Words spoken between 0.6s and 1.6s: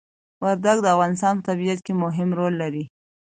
د افغانستان په